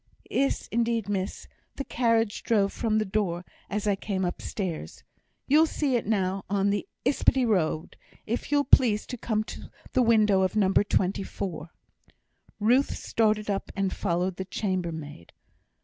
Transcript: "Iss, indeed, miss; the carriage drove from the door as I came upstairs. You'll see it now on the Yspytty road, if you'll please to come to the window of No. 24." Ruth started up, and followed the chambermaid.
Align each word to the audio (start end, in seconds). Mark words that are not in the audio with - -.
"Iss, 0.31 0.67
indeed, 0.71 1.07
miss; 1.09 1.47
the 1.75 1.83
carriage 1.83 2.41
drove 2.41 2.73
from 2.73 2.97
the 2.97 3.05
door 3.05 3.45
as 3.69 3.85
I 3.85 3.95
came 3.95 4.25
upstairs. 4.25 5.03
You'll 5.45 5.67
see 5.67 5.95
it 5.95 6.07
now 6.07 6.43
on 6.49 6.71
the 6.71 6.87
Yspytty 7.05 7.45
road, 7.47 7.97
if 8.25 8.51
you'll 8.51 8.63
please 8.63 9.05
to 9.05 9.15
come 9.19 9.43
to 9.43 9.69
the 9.93 10.01
window 10.01 10.41
of 10.41 10.55
No. 10.55 10.73
24." 10.73 11.69
Ruth 12.59 12.95
started 12.97 13.47
up, 13.47 13.71
and 13.75 13.93
followed 13.95 14.37
the 14.37 14.45
chambermaid. 14.45 15.33